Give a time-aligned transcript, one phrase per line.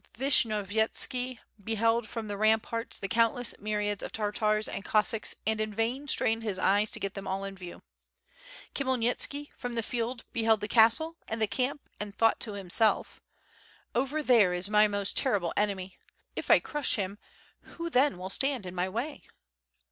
[0.17, 5.75] Vish nyovyetski beheld from the ramparts the countless myriads of Tartars and Cossacks and in
[5.75, 7.83] vain strained his eyes to get them all in view.
[8.73, 13.21] Khmyelnitski from the field beheld the castle and the camp and thought to himself:
[13.93, 15.99] "Over there is my most terrible enemy.
[16.35, 17.19] If I crush him,
[17.59, 19.23] who then will stand in my way?"